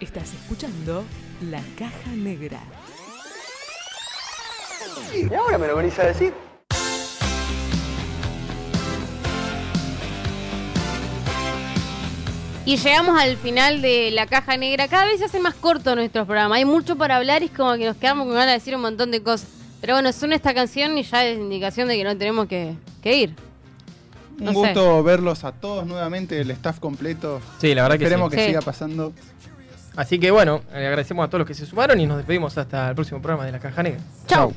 Estás 0.00 0.32
escuchando 0.32 1.04
La 1.50 1.62
Caja 1.78 2.10
Negra. 2.16 2.60
Y 5.14 5.32
ahora 5.34 5.58
me 5.58 5.66
lo 5.66 5.76
venís 5.76 5.98
a 5.98 6.06
decir. 6.06 6.32
Y 12.66 12.76
llegamos 12.76 13.18
al 13.18 13.36
final 13.36 13.80
de 13.82 14.10
la 14.10 14.26
caja 14.26 14.56
negra. 14.56 14.86
Cada 14.86 15.06
vez 15.06 15.18
se 15.18 15.24
hace 15.24 15.40
más 15.40 15.54
corto 15.54 15.94
nuestro 15.96 16.26
programa. 16.26 16.56
Hay 16.56 16.64
mucho 16.64 16.96
para 16.96 17.16
hablar 17.16 17.42
y 17.42 17.46
es 17.46 17.50
como 17.52 17.74
que 17.76 17.86
nos 17.86 17.96
quedamos 17.96 18.26
con 18.26 18.34
ganas 18.34 18.48
de 18.48 18.52
decir 18.52 18.76
un 18.76 18.82
montón 18.82 19.10
de 19.10 19.22
cosas. 19.22 19.48
Pero 19.80 19.94
bueno, 19.94 20.12
suena 20.12 20.36
esta 20.36 20.52
canción 20.52 20.96
y 20.98 21.02
ya 21.02 21.24
es 21.26 21.38
indicación 21.38 21.88
de 21.88 21.96
que 21.96 22.04
no 22.04 22.16
tenemos 22.16 22.46
que, 22.46 22.74
que 23.02 23.16
ir. 23.16 23.34
Un 24.38 24.48
sé. 24.48 24.52
gusto 24.54 25.02
verlos 25.02 25.44
a 25.44 25.52
todos 25.52 25.86
nuevamente, 25.86 26.38
el 26.40 26.50
staff 26.52 26.78
completo. 26.80 27.40
Sí, 27.60 27.74
la 27.74 27.82
verdad 27.82 27.98
que 27.98 28.04
Esperemos 28.04 28.30
sí. 28.30 28.36
que 28.36 28.42
Sí. 28.42 28.48
siga 28.48 28.60
pasando. 28.60 29.12
Así 29.96 30.18
que 30.20 30.30
bueno, 30.30 30.60
le 30.72 30.86
agradecemos 30.86 31.24
a 31.24 31.28
todos 31.28 31.40
los 31.40 31.48
que 31.48 31.54
se 31.54 31.66
sumaron 31.66 31.98
y 31.98 32.06
nos 32.06 32.18
despedimos 32.18 32.56
hasta 32.56 32.90
el 32.90 32.94
próximo 32.94 33.20
programa 33.20 33.46
de 33.46 33.52
La 33.52 33.58
Caja 33.58 33.82
Negra. 33.82 34.00
Chau. 34.26 34.52